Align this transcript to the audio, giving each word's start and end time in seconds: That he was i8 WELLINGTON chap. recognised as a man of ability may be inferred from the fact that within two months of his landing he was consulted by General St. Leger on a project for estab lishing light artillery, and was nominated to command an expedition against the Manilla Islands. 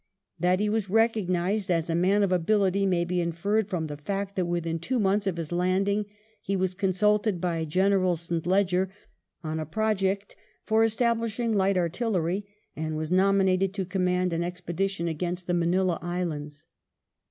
That 0.39 0.59
he 0.59 0.67
was 0.67 0.85
i8 0.85 0.89
WELLINGTON 0.89 0.93
chap. 0.95 0.95
recognised 1.15 1.69
as 1.69 1.87
a 1.87 1.93
man 1.93 2.23
of 2.23 2.31
ability 2.31 2.87
may 2.87 3.05
be 3.05 3.21
inferred 3.21 3.69
from 3.69 3.85
the 3.85 3.97
fact 3.97 4.35
that 4.35 4.47
within 4.47 4.79
two 4.79 4.97
months 4.99 5.27
of 5.27 5.37
his 5.37 5.51
landing 5.51 6.07
he 6.41 6.55
was 6.55 6.73
consulted 6.73 7.39
by 7.39 7.65
General 7.65 8.15
St. 8.15 8.47
Leger 8.47 8.89
on 9.43 9.59
a 9.59 9.65
project 9.67 10.35
for 10.63 10.83
estab 10.83 11.19
lishing 11.19 11.53
light 11.53 11.77
artillery, 11.77 12.47
and 12.75 12.97
was 12.97 13.11
nominated 13.11 13.75
to 13.75 13.85
command 13.85 14.33
an 14.33 14.41
expedition 14.43 15.07
against 15.07 15.45
the 15.45 15.53
Manilla 15.53 15.99
Islands. 16.01 16.65